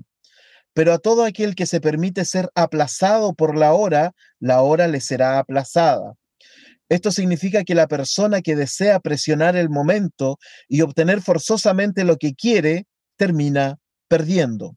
[0.73, 4.99] Pero a todo aquel que se permite ser aplazado por la hora, la hora le
[4.99, 6.15] será aplazada.
[6.89, 10.37] Esto significa que la persona que desea presionar el momento
[10.67, 12.85] y obtener forzosamente lo que quiere,
[13.17, 14.75] termina perdiendo.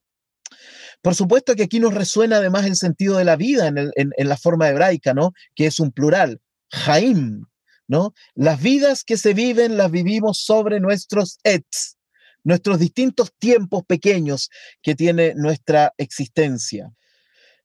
[1.02, 4.68] Por supuesto que aquí nos resuena además el sentido de la vida en, la forma
[4.68, 5.32] hebraica, ¿no?
[5.54, 7.44] Que es un plural, Jaim,
[7.88, 8.14] ¿no?
[8.34, 11.96] Las vidas que se viven las vivimos sobre nuestros ets,
[12.44, 14.50] nuestros distintos tiempos pequeños
[14.82, 16.92] que tiene nuestra existencia.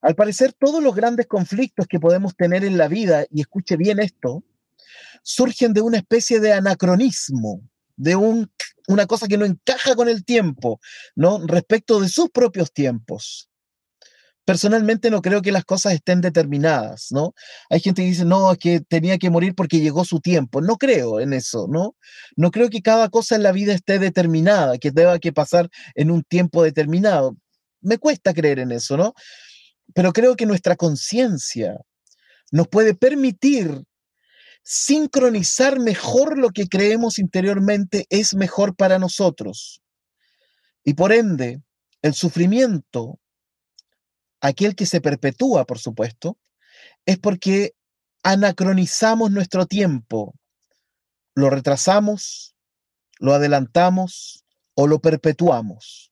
[0.02, 4.00] Al parecer, todos los grandes conflictos que podemos tener en la vida, y escuche bien
[4.00, 4.44] esto,
[5.22, 7.62] surgen de una especie de anacronismo,
[7.96, 8.50] de un
[8.88, 10.80] una cosa que no encaja con el tiempo,
[11.16, 11.40] ¿no?
[11.46, 13.50] Respecto de sus propios tiempos.
[14.46, 17.34] Personalmente no creo que las cosas estén determinadas, ¿no?
[17.70, 20.62] Hay gente que dice, no, es que tenía que morir porque llegó su tiempo.
[20.62, 21.96] No creo en eso, ¿no?
[22.36, 26.12] No creo que cada cosa en la vida esté determinada, que deba que pasar en
[26.12, 27.38] un tiempo determinado.
[27.82, 29.14] Me cuesta creer en eso, ¿no?
[29.94, 31.78] Pero creo que nuestra conciencia
[32.52, 33.84] nos puede permitir
[34.64, 39.82] sincronizar mejor lo que creemos interiormente es mejor para nosotros.
[40.84, 41.62] Y por ende,
[42.02, 43.20] el sufrimiento,
[44.44, 46.38] aquel que se perpetúa, por supuesto,
[47.08, 47.74] es porque
[48.22, 50.36] anacronizamos nuestro tiempo,
[51.34, 52.56] lo retrasamos,
[53.18, 56.12] lo adelantamos o lo perpetuamos.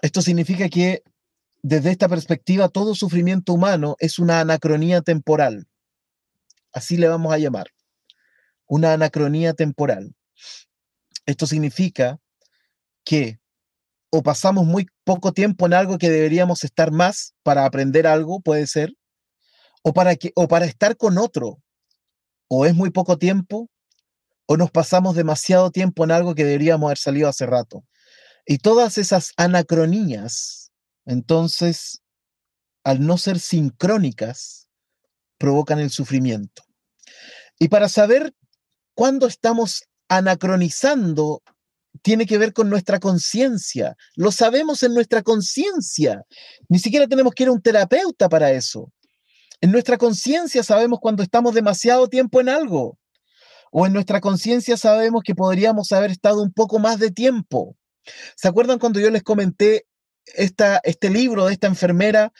[0.00, 1.04] Esto significa que
[1.62, 5.68] desde esta perspectiva todo sufrimiento humano es una anacronía temporal
[6.72, 7.68] así le vamos a llamar,
[8.66, 10.14] una anacronía temporal.
[11.26, 12.18] Esto significa
[13.04, 13.38] que
[14.10, 18.66] o pasamos muy poco tiempo en algo que deberíamos estar más para aprender algo, puede
[18.66, 18.94] ser,
[19.82, 21.58] o para, que, o para estar con otro,
[22.48, 23.68] o es muy poco tiempo,
[24.46, 27.84] o nos pasamos demasiado tiempo en algo que deberíamos haber salido hace rato.
[28.44, 30.72] Y todas esas anacronías,
[31.06, 32.02] entonces,
[32.84, 34.68] al no ser sincrónicas,
[35.38, 36.62] provocan el sufrimiento.
[37.58, 38.34] Y para saber
[38.94, 41.42] cuándo estamos anacronizando,
[42.00, 43.96] tiene que ver con nuestra conciencia.
[44.16, 46.22] Lo sabemos en nuestra conciencia.
[46.68, 48.90] Ni siquiera tenemos que ir a un terapeuta para eso.
[49.60, 52.98] En nuestra conciencia sabemos cuando estamos demasiado tiempo en algo.
[53.70, 57.76] O en nuestra conciencia sabemos que podríamos haber estado un poco más de tiempo.
[58.36, 59.86] ¿Se acuerdan cuando yo les comenté
[60.34, 62.32] esta, este libro de esta enfermera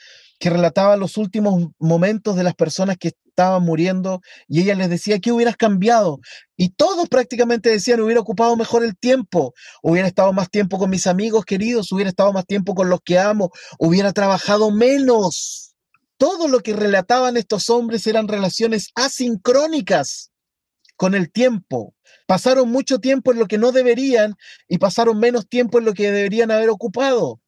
[0.43, 5.19] que relataba los últimos momentos de las personas que estaban muriendo y ella les decía,
[5.19, 6.19] ¿qué hubieras cambiado?
[6.57, 11.07] Y todos prácticamente decían, hubiera ocupado mejor el tiempo, hubiera estado más tiempo con mis
[11.07, 15.75] amigos queridos, hubiera estado más tiempo con los que amo, hubiera trabajado menos.
[16.17, 20.33] Todo lo que relataban estos hombres eran relaciones asincrónicas
[20.97, 21.95] con el tiempo.
[22.27, 24.35] Pasaron mucho tiempo en lo que no deberían
[24.67, 27.39] y pasaron menos tiempo en lo que deberían haber ocupado.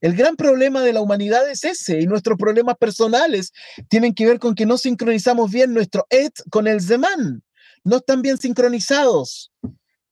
[0.00, 3.52] El gran problema de la humanidad es ese y nuestros problemas personales
[3.88, 7.42] tienen que ver con que no sincronizamos bien nuestro et con el zeman.
[7.84, 9.52] No están bien sincronizados.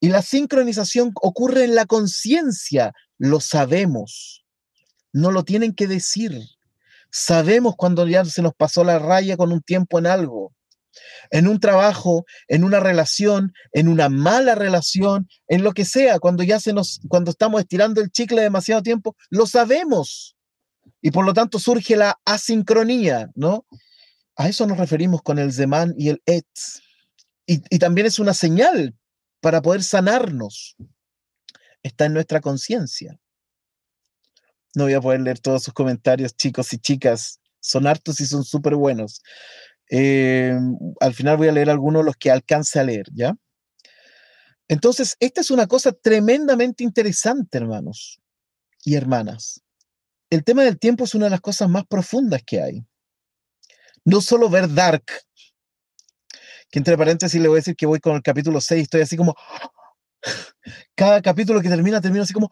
[0.01, 4.45] Y la sincronización ocurre en la conciencia, lo sabemos.
[5.13, 6.43] No lo tienen que decir.
[7.11, 10.53] Sabemos cuando ya se nos pasó la raya con un tiempo en algo
[11.31, 16.43] en un trabajo, en una relación, en una mala relación, en lo que sea, cuando
[16.43, 20.37] ya se nos, cuando estamos estirando el chicle demasiado tiempo, lo sabemos.
[21.03, 23.67] Y por lo tanto surge la asincronía, ¿no?
[24.37, 26.47] A eso nos referimos con el Zeman y el Et.
[27.47, 28.95] Y, y también es una señal
[29.41, 30.77] para poder sanarnos.
[31.83, 33.19] Está en nuestra conciencia.
[34.75, 37.41] No voy a poder leer todos sus comentarios, chicos y chicas.
[37.61, 39.23] Son hartos y son súper buenos.
[39.91, 40.59] Eh,
[41.01, 43.37] al final voy a leer algunos de los que alcance a leer, ¿ya?
[44.69, 48.21] Entonces, esta es una cosa tremendamente interesante, hermanos
[48.85, 49.63] y hermanas.
[50.29, 52.85] El tema del tiempo es una de las cosas más profundas que hay.
[54.05, 55.05] No solo ver Dark,
[56.71, 59.17] que entre paréntesis le voy a decir que voy con el capítulo 6, estoy así
[59.17, 59.37] como,
[60.97, 62.51] cada capítulo que termina, termino así como,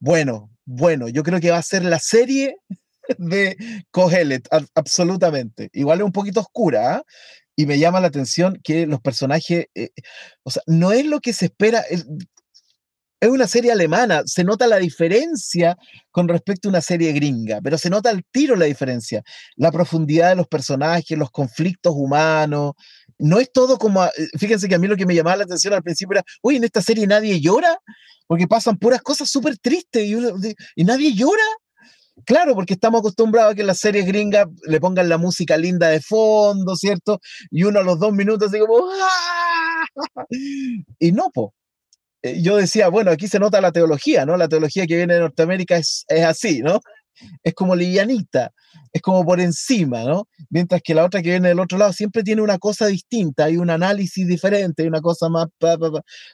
[0.00, 2.56] bueno, bueno, yo creo que va a ser la serie
[3.18, 3.56] de
[3.90, 5.70] Kohelet, absolutamente.
[5.72, 7.02] Igual es un poquito oscura, ¿ah?
[7.56, 9.90] y me llama la atención que los personajes, eh,
[10.42, 11.80] o sea, no es lo que se espera.
[11.80, 12.06] Es,
[13.20, 15.76] es una serie alemana, se nota la diferencia
[16.10, 19.22] con respecto a una serie gringa, pero se nota al tiro la diferencia.
[19.56, 22.72] La profundidad de los personajes, los conflictos humanos.
[23.18, 24.02] No es todo como.
[24.06, 26.56] Eh, fíjense que a mí lo que me llamaba la atención al principio era, uy,
[26.56, 27.78] en esta serie nadie llora,
[28.26, 30.08] porque pasan puras cosas súper tristes
[30.74, 31.44] y nadie llora.
[32.24, 36.00] Claro, porque estamos acostumbrados a que las series gringas le pongan la música linda de
[36.00, 37.20] fondo, ¿cierto?
[37.50, 38.88] Y uno a los dos minutos así como...
[39.02, 39.84] ¡Ah!
[40.98, 41.54] Y no, po.
[42.22, 44.36] Eh, yo decía, bueno, aquí se nota la teología, ¿no?
[44.36, 46.80] La teología que viene de Norteamérica es, es así, ¿no?
[47.42, 48.52] Es como livianita,
[48.92, 50.28] es como por encima, ¿no?
[50.48, 53.56] Mientras que la otra que viene del otro lado siempre tiene una cosa distinta, hay
[53.56, 55.46] un análisis diferente, hay una cosa más...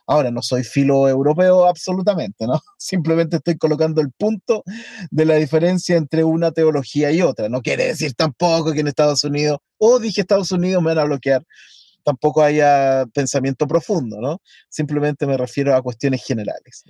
[0.07, 2.61] Ahora, no soy filo europeo absolutamente, ¿no?
[2.79, 4.62] Simplemente estoy colocando el punto
[5.11, 7.49] de la diferencia entre una teología y otra.
[7.49, 11.05] No quiere decir tampoco que en Estados Unidos, o dije Estados Unidos me van a
[11.05, 11.45] bloquear,
[12.05, 14.41] tampoco haya pensamiento profundo, ¿no?
[14.69, 16.85] Simplemente me refiero a cuestiones generales.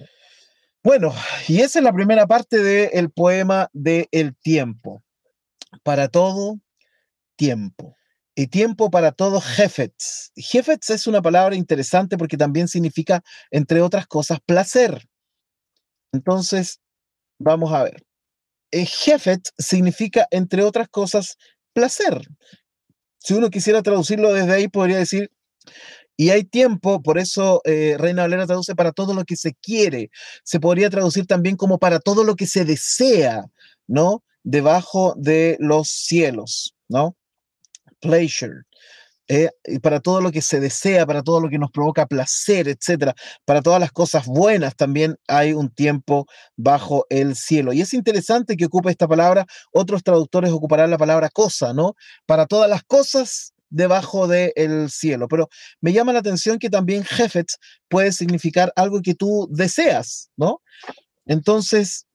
[0.86, 1.12] Bueno,
[1.48, 5.02] y esa es la primera parte del poema de El tiempo.
[5.82, 6.60] Para todo,
[7.34, 7.96] tiempo.
[8.36, 10.30] Y tiempo para todo, Jefetz.
[10.36, 15.08] Jefetz es una palabra interesante porque también significa, entre otras cosas, placer.
[16.12, 16.78] Entonces,
[17.36, 18.06] vamos a ver.
[18.70, 21.36] Eh, Jefetz significa, entre otras cosas,
[21.72, 22.20] placer.
[23.18, 25.32] Si uno quisiera traducirlo desde ahí, podría decir
[26.16, 30.10] y hay tiempo, por eso eh, Reina Valera traduce para todo lo que se quiere.
[30.44, 33.44] Se podría traducir también como para todo lo que se desea,
[33.86, 34.22] ¿no?
[34.42, 37.16] Debajo de los cielos, ¿no?
[38.00, 38.62] Pleasure.
[39.28, 42.68] Eh, y para todo lo que se desea, para todo lo que nos provoca placer,
[42.68, 46.26] etcétera, para todas las cosas buenas también hay un tiempo
[46.56, 47.72] bajo el cielo.
[47.72, 51.94] Y es interesante que ocupe esta palabra, otros traductores ocuparán la palabra cosa, ¿no?
[52.24, 55.28] Para todas las cosas debajo del cielo.
[55.28, 55.48] Pero
[55.80, 57.56] me llama la atención que también Jefetz
[57.88, 60.60] puede significar algo que tú deseas, ¿no?
[61.26, 62.06] Entonces,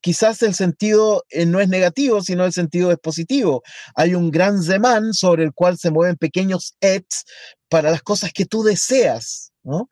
[0.00, 3.62] quizás el sentido eh, no es negativo, sino el sentido es positivo.
[3.94, 7.24] Hay un gran zeman sobre el cual se mueven pequeños ets
[7.68, 9.88] para las cosas que tú deseas, ¿no?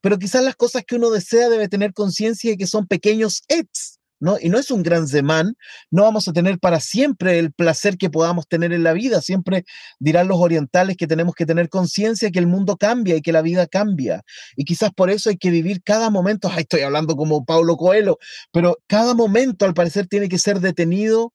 [0.00, 3.99] Pero quizás las cosas que uno desea debe tener conciencia de que son pequeños ets,
[4.20, 4.36] ¿no?
[4.40, 5.56] Y no es un gran zemán,
[5.90, 9.20] no vamos a tener para siempre el placer que podamos tener en la vida.
[9.22, 9.64] Siempre
[9.98, 13.42] dirán los orientales que tenemos que tener conciencia que el mundo cambia y que la
[13.42, 14.22] vida cambia.
[14.56, 18.18] Y quizás por eso hay que vivir cada momento, ay, estoy hablando como Paulo Coelho,
[18.52, 21.32] pero cada momento al parecer tiene que ser detenido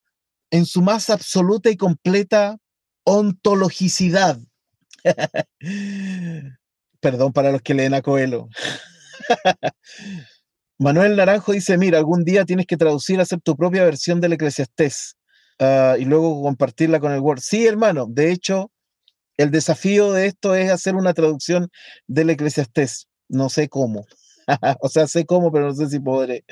[0.51, 2.57] en su más absoluta y completa
[3.03, 4.39] ontologicidad.
[6.99, 8.47] Perdón para los que leen a Coelho.
[10.77, 15.15] Manuel Naranjo dice, mira, algún día tienes que traducir, hacer tu propia versión del Eclesiastés
[15.59, 17.39] uh, y luego compartirla con el Word.
[17.39, 18.71] Sí, hermano, de hecho,
[19.37, 21.69] el desafío de esto es hacer una traducción
[22.07, 23.07] del Eclesiastés.
[23.29, 24.05] No sé cómo.
[24.81, 26.43] o sea, sé cómo, pero no sé si podré.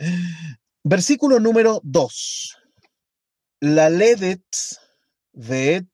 [0.83, 2.57] Versículo número 2.
[3.61, 4.43] La ledet,
[5.33, 5.89] veet,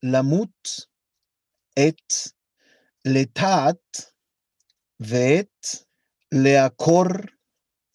[0.00, 0.54] lamut,
[1.74, 1.96] et,
[3.04, 3.80] letat,
[4.98, 5.50] veet,
[6.32, 7.38] leacor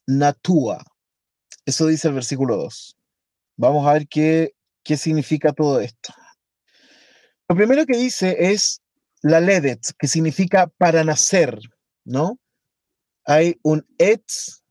[0.06, 0.86] natua.
[1.66, 2.96] Eso dice el versículo 2.
[3.58, 6.14] Vamos a ver qué, qué significa todo esto.
[7.50, 8.82] Lo primero que dice es
[9.24, 11.60] la ledet, que significa para nacer,
[12.06, 12.40] ¿no?
[13.26, 14.64] Hay un etz,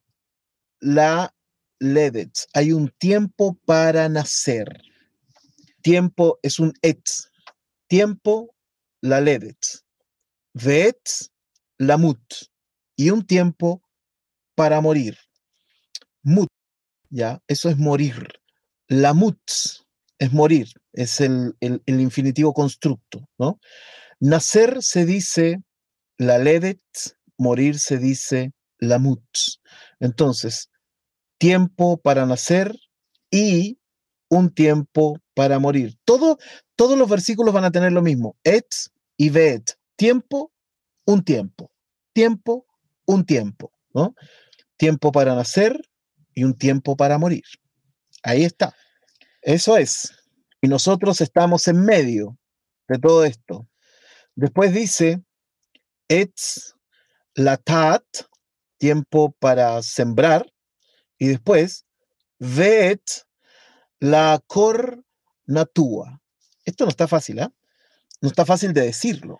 [0.79, 1.35] la
[1.81, 2.31] ledet.
[2.55, 4.81] Hay un tiempo para nacer.
[5.83, 7.31] Tiempo es un etz.
[7.88, 8.55] Tiempo,
[9.00, 9.59] la ledet.
[10.55, 11.00] Vet,
[11.79, 12.22] la mut.
[12.97, 13.83] Y un tiempo
[14.55, 15.17] para morir.
[16.23, 16.49] Mut,
[17.11, 17.41] ¿ya?
[17.47, 18.29] Eso es morir.
[18.89, 19.39] La mut
[20.19, 23.61] es morir, es el, el, infinitivo constructo, ¿no?
[24.19, 25.63] Nacer se dice
[26.17, 26.81] la ledet,
[27.37, 29.23] morir se dice la mut.
[30.01, 30.71] Entonces,
[31.39, 32.75] tiempo para nacer
[33.31, 33.79] y
[34.29, 35.97] un tiempo para morir.
[36.05, 36.39] Todo,
[36.77, 38.37] todos los versículos van a tener lo mismo.
[38.45, 38.67] Et
[39.17, 39.79] y vet.
[39.97, 40.53] Tiempo,
[41.07, 41.71] un tiempo.
[42.13, 42.67] Tiempo,
[43.07, 43.73] un tiempo.
[43.97, 44.14] ¿no?
[44.77, 45.81] Tiempo para nacer
[46.35, 47.45] y un tiempo para morir.
[48.23, 48.75] Ahí está.
[49.40, 50.12] Eso es.
[50.61, 52.38] Y nosotros estamos en medio
[52.88, 53.69] de todo esto.
[54.35, 55.23] Después dice,
[56.09, 56.75] etz
[57.35, 58.05] latat,
[58.79, 60.47] tiempo para sembrar,
[61.19, 61.87] y después,
[62.38, 63.03] vet
[63.99, 65.03] la cor
[65.47, 66.21] natua.
[66.64, 67.49] Esto no está fácil, ¿eh?
[68.21, 69.38] No está fácil de decirlo.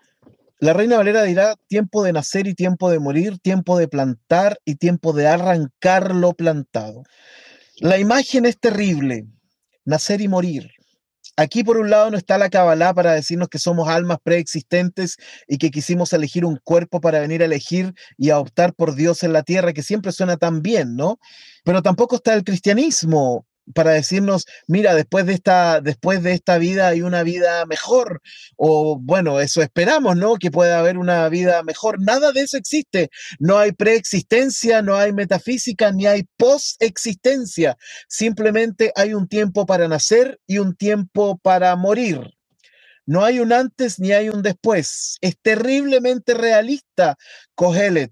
[0.59, 4.75] La Reina Valera dirá tiempo de nacer y tiempo de morir, tiempo de plantar y
[4.75, 7.03] tiempo de arrancar lo plantado.
[7.79, 9.27] La imagen es terrible,
[9.85, 10.71] nacer y morir.
[11.35, 15.17] Aquí por un lado no está la Kabbalah para decirnos que somos almas preexistentes
[15.47, 19.21] y que quisimos elegir un cuerpo para venir a elegir y a optar por Dios
[19.21, 21.19] en la tierra, que siempre suena tan bien, ¿no?
[21.63, 26.87] Pero tampoco está el cristianismo para decirnos, mira, después de esta, después de esta vida
[26.87, 28.21] hay una vida mejor,
[28.55, 30.35] o bueno, eso esperamos, ¿no?
[30.35, 32.01] Que pueda haber una vida mejor.
[32.01, 33.09] Nada de eso existe.
[33.39, 37.77] No hay preexistencia, no hay metafísica, ni hay postexistencia.
[38.07, 42.21] Simplemente hay un tiempo para nacer y un tiempo para morir.
[43.05, 45.17] No hay un antes ni hay un después.
[45.21, 47.17] Es terriblemente realista
[47.55, 48.11] Cogelet.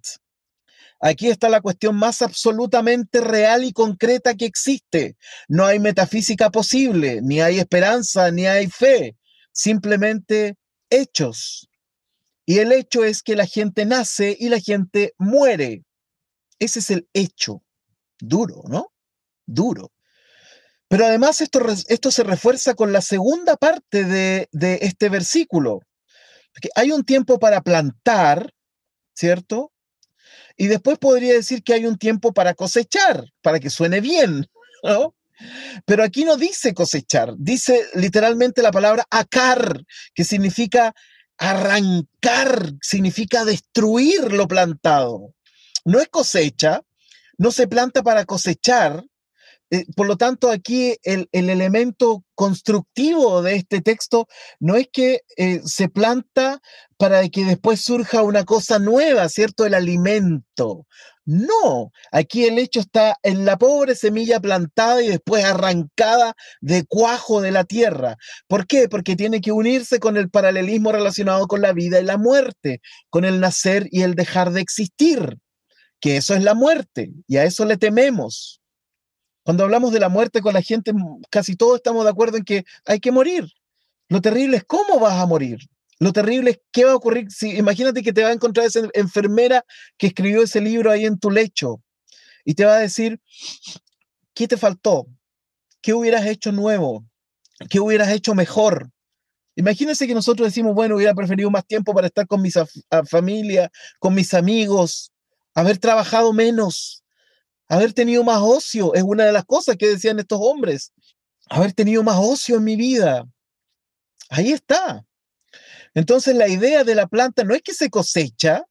[1.01, 5.17] Aquí está la cuestión más absolutamente real y concreta que existe.
[5.47, 9.15] No hay metafísica posible, ni hay esperanza, ni hay fe,
[9.51, 10.55] simplemente
[10.89, 11.67] hechos.
[12.45, 15.83] Y el hecho es que la gente nace y la gente muere.
[16.59, 17.63] Ese es el hecho.
[18.19, 18.93] Duro, ¿no?
[19.45, 19.91] Duro.
[20.87, 25.81] Pero además esto, esto se refuerza con la segunda parte de, de este versículo.
[26.61, 28.53] Que hay un tiempo para plantar,
[29.13, 29.73] ¿cierto?
[30.57, 34.47] Y después podría decir que hay un tiempo para cosechar, para que suene bien,
[34.83, 35.15] ¿no?
[35.85, 40.93] Pero aquí no dice cosechar, dice literalmente la palabra acar, que significa
[41.37, 45.33] arrancar, significa destruir lo plantado.
[45.83, 46.81] No es cosecha,
[47.37, 49.03] no se planta para cosechar,
[49.71, 54.27] eh, por lo tanto, aquí el, elemento constructivo de este texto
[54.59, 56.61] no es que eh, se planta
[56.97, 59.65] para que después surja una cosa nueva, ¿cierto?
[59.65, 60.85] El alimento.
[61.25, 67.41] No, aquí el hecho está en la pobre semilla plantada y después arrancada de cuajo
[67.41, 68.17] de la tierra.
[68.47, 68.87] ¿Por qué?
[68.87, 73.25] Porque tiene que unirse con el paralelismo relacionado con la vida y la muerte, con
[73.25, 75.37] el nacer y el dejar de existir,
[75.99, 78.61] que eso es la muerte y a eso le tememos.
[79.45, 80.91] Cuando hablamos de la muerte con la gente,
[81.29, 83.47] casi todos estamos de acuerdo en que hay que morir.
[84.09, 85.59] Lo terrible es cómo vas a morir.
[85.99, 87.29] Lo terrible es qué va a ocurrir.
[87.29, 89.63] Si, imagínate que te va a encontrar esa enfermera
[89.99, 91.79] que escribió ese libro ahí en tu lecho
[92.43, 93.21] y te va a decir,
[94.33, 95.05] ¿qué te faltó?
[95.79, 97.05] ¿Qué hubieras hecho nuevo?
[97.69, 98.89] ¿Qué hubieras hecho mejor?
[99.55, 102.49] Imagínense que nosotros decimos, bueno, hubiera preferido más tiempo para estar con mi
[103.07, 105.11] familia, con mis amigos,
[105.53, 107.04] haber trabajado menos,
[107.67, 110.91] Haber tenido más ocio es una de las cosas que decían estos hombres.
[111.49, 113.25] Haber tenido más ocio en mi vida.
[114.29, 115.05] Ahí está.
[115.93, 118.65] Entonces la idea de la planta no es que se cosecha,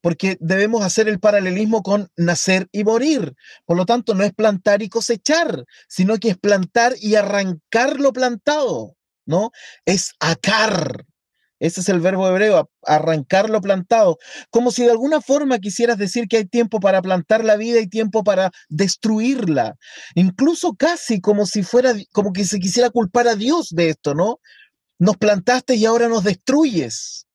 [0.00, 3.34] porque debemos hacer el paralelismo con nacer y morir.
[3.66, 8.12] Por lo tanto, no es plantar y cosechar, sino que es plantar y arrancar lo
[8.12, 9.50] plantado, ¿no?
[9.84, 11.04] Es acar,
[11.60, 14.18] ese es el verbo hebreo, arrancar lo plantado.
[14.50, 17.86] Como si de alguna forma quisieras decir que hay tiempo para plantar la vida y
[17.86, 19.76] tiempo para destruirla.
[20.14, 24.40] Incluso casi como si fuera, como que se quisiera culpar a Dios de esto, ¿no?
[24.98, 27.26] Nos plantaste y ahora nos destruyes.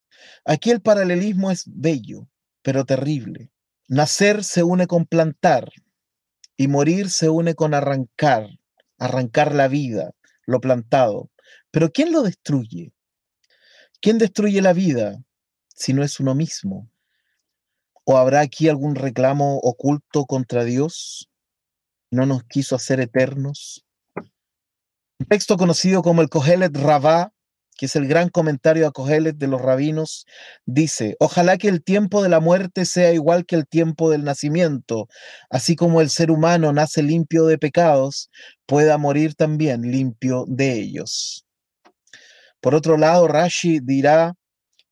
[0.43, 2.27] Aquí el paralelismo es bello,
[2.63, 3.51] pero terrible.
[3.87, 5.69] Nacer se une con plantar
[6.57, 8.47] y morir se une con arrancar,
[8.97, 10.13] arrancar la vida,
[10.47, 11.29] lo plantado.
[11.69, 12.94] Pero ¿quién lo destruye?
[14.05, 15.23] ¿Quién destruye la vida
[15.75, 16.91] si no es uno mismo?
[18.03, 21.27] ¿O habrá aquí algún reclamo oculto contra Dios?
[22.11, 23.83] ¿No nos quiso hacer eternos?
[24.15, 27.33] Un texto conocido como el Kohelet Rabá
[27.79, 30.25] que es el gran comentario a Cogelet de los rabinos,
[30.65, 35.09] dice, ojalá que el tiempo de la muerte sea igual que el tiempo del nacimiento,
[35.49, 38.29] así como el ser humano nace limpio de pecados,
[38.65, 41.44] pueda morir también limpio de ellos.
[42.65, 44.33] Por otro lado, Rashi dirá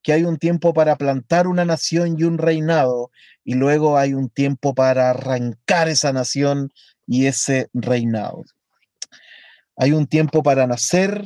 [0.04, 3.10] que hay un tiempo para plantar una nación y un reinado,
[3.44, 6.72] y luego hay un tiempo para arrancar esa nación
[7.08, 8.44] y ese reinado.
[9.76, 11.24] Hay un tiempo para nacer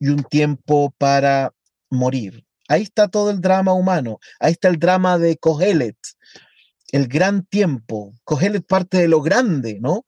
[0.00, 1.52] y un tiempo para
[1.90, 2.42] morir.
[2.68, 4.18] Ahí está todo el drama humano.
[4.40, 5.98] Ahí está el drama de Kohelet,
[6.90, 8.14] el gran tiempo.
[8.24, 10.06] Kohelet parte de lo grande, ¿no?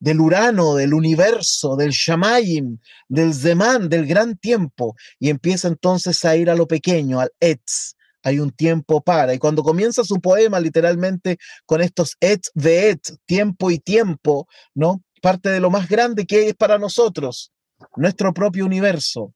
[0.00, 2.78] Del Urano, del universo, del Shamayim,
[3.08, 4.94] del Zeman, del gran tiempo.
[5.18, 7.94] Y empieza entonces a ir a lo pequeño, al Etz.
[8.22, 9.34] Hay un tiempo para.
[9.34, 15.02] Y cuando comienza su poema, literalmente con estos Etz de Et, tiempo y tiempo, ¿no?
[15.20, 17.52] parte de lo más grande que es para nosotros,
[17.96, 19.32] nuestro propio universo,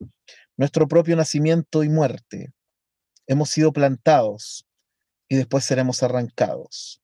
[0.57, 2.53] nuestro propio nacimiento y muerte.
[3.27, 4.67] Hemos sido plantados
[5.29, 7.02] y después seremos arrancados.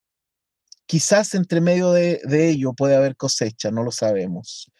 [0.88, 4.72] Quizás entre medio de, ello puede haber cosecha, no lo sabemos.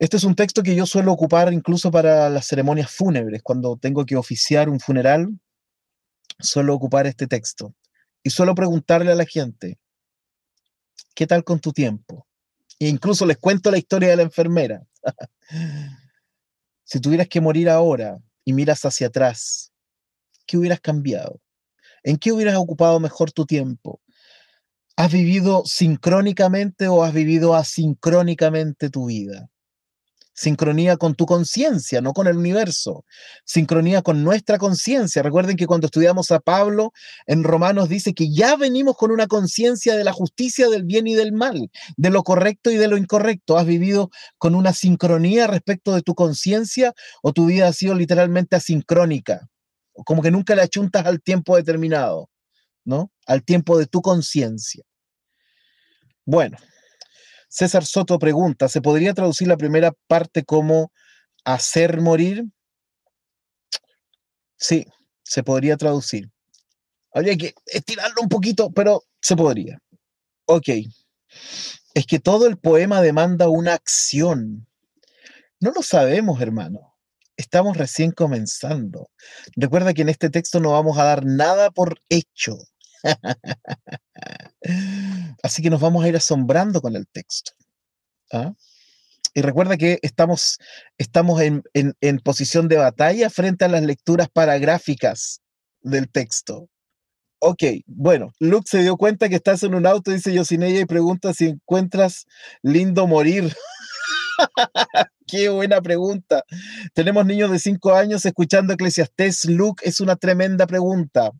[0.00, 3.40] Este es un texto que yo suelo ocupar incluso para las ceremonias fúnebres.
[3.40, 5.28] Cuando tengo que oficiar un funeral,
[6.40, 7.76] suelo ocupar este texto.
[8.24, 9.78] Y suelo preguntarle a la gente,
[11.14, 12.26] ¿qué tal con tu tiempo?
[12.80, 14.84] E incluso les cuento la historia de la enfermera.
[16.82, 19.70] si tuvieras que morir ahora y miras hacia atrás,
[20.44, 21.40] ¿qué hubieras cambiado?
[22.02, 24.00] ¿En qué hubieras ocupado mejor tu tiempo?
[25.00, 29.48] ¿Has vivido sincrónicamente o has vivido asincrónicamente tu vida?
[30.34, 33.06] sincronía con tu conciencia, no con el universo,
[33.46, 35.22] sincronía con nuestra conciencia.
[35.22, 36.92] Recuerden que cuando estudiamos a Pablo
[37.26, 41.14] en Romanos dice que ya venimos con una conciencia de la justicia, del bien y
[41.14, 43.56] del mal, de lo correcto y de lo incorrecto.
[43.56, 46.92] ¿Has vivido con una sincronía respecto de tu conciencia
[47.22, 49.48] o tu vida ha sido literalmente asincrónica?
[50.04, 52.28] Como que nunca le achuntas al tiempo determinado,
[52.84, 53.10] ¿no?
[53.26, 54.84] Al tiempo de tu conciencia.
[56.30, 56.58] Bueno,
[57.48, 60.92] César Soto pregunta, ¿se podría traducir la primera parte como
[61.44, 62.44] hacer morir?
[64.56, 64.86] Sí,
[65.24, 66.30] se podría traducir.
[67.12, 69.80] Habría que estirarlo un poquito, pero se podría.
[70.44, 70.68] Ok.
[71.94, 74.68] Es que todo el poema demanda una acción.
[75.58, 76.94] No lo sabemos, hermano.
[77.36, 79.10] Estamos recién comenzando.
[79.56, 82.56] Recuerda que en este texto no vamos a dar nada por hecho.
[85.42, 87.52] Así que nos vamos a ir asombrando con el texto.
[88.32, 88.52] ¿ah?
[89.34, 90.58] Y recuerda que estamos,
[90.98, 95.40] estamos en, en, posición de batalla frente a las lecturas paragráficas
[95.82, 96.68] del texto.
[97.38, 100.80] Ok, bueno, Luke se dio cuenta que estás en un auto, dice yo sin ella,
[100.80, 102.26] y pregunta si encuentras
[102.62, 103.54] lindo morir.
[105.26, 106.42] Qué buena pregunta.
[106.92, 109.44] Tenemos niños de 5 años escuchando Eclesiastés.
[109.46, 111.30] Luke, es una tremenda pregunta.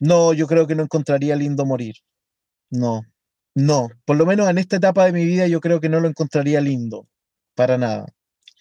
[0.00, 1.96] No, yo creo que no encontraría lindo morir.
[2.70, 3.02] No,
[3.58, 6.06] no, por lo menos en esta etapa de mi vida yo creo que no lo
[6.06, 7.08] encontraría lindo,
[7.56, 8.06] para nada.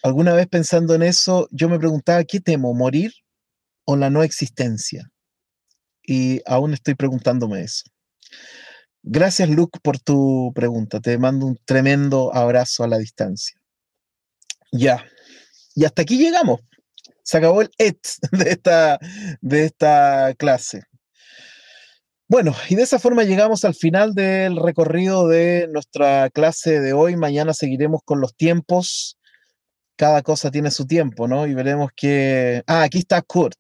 [0.01, 3.11] Alguna vez pensando en eso, yo me preguntaba, ¿qué temo, morir
[3.85, 5.11] o la no existencia?
[6.01, 7.83] Y aún estoy preguntándome eso.
[9.03, 10.99] Gracias, Luke, por tu pregunta.
[10.99, 13.55] Te mando un tremendo abrazo a la distancia.
[14.71, 15.05] Ya.
[15.75, 16.61] Y hasta aquí llegamos.
[17.21, 17.99] Se acabó el ET
[18.31, 18.97] de esta,
[19.41, 20.86] de esta clase.
[22.29, 27.15] Bueno, y de esa forma llegamos al final del recorrido de nuestra clase de hoy.
[27.15, 29.17] Mañana seguiremos con los tiempos.
[29.95, 31.47] Cada cosa tiene su tiempo, ¿no?
[31.47, 32.63] Y veremos que...
[32.67, 33.57] Ah, aquí está Kurt.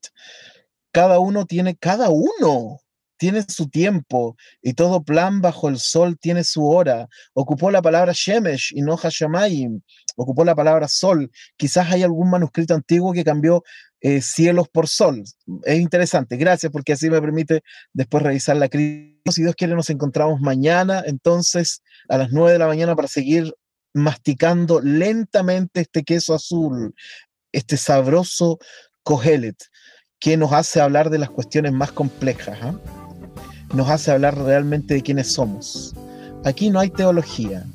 [0.91, 2.81] Cada uno tiene, cada uno
[3.17, 7.07] tiene su tiempo y todo plan bajo el sol tiene su hora.
[7.33, 9.81] Ocupó la palabra Shemesh y no Hashamayim.
[10.17, 11.31] Ocupó la palabra sol.
[11.55, 13.63] Quizás hay algún manuscrito antiguo que cambió
[14.01, 15.23] eh, cielos por sol.
[15.63, 17.61] Es interesante, gracias porque así me permite
[17.93, 19.31] después revisar la crítica.
[19.31, 23.53] Si Dios quiere, nos encontramos mañana, entonces a las 9 de la mañana para seguir
[23.93, 26.93] masticando lentamente este queso azul,
[27.51, 28.59] este sabroso
[29.03, 29.57] cogelet
[30.19, 32.57] que nos hace hablar de las cuestiones más complejas.
[32.61, 32.75] ¿ah?
[33.73, 35.93] Nos hace hablar realmente de quiénes somos.
[36.45, 37.65] Aquí no hay teología.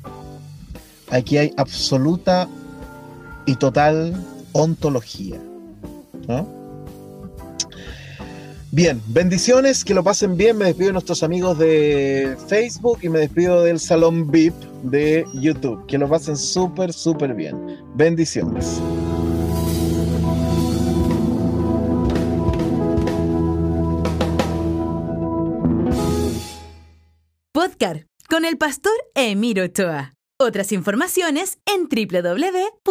[1.11, 2.47] Aquí hay absoluta
[3.45, 4.15] y total
[4.53, 5.39] ontología.
[8.71, 10.57] Bien, bendiciones, que lo pasen bien.
[10.57, 15.85] Me despido de nuestros amigos de Facebook y me despido del Salón VIP de YouTube.
[15.85, 17.55] Que lo pasen súper, súper bien.
[17.95, 18.81] Bendiciones.
[27.51, 30.13] Podcast con el pastor Emiro Ochoa.
[30.39, 32.83] Otras informaciones en www.nuag.org.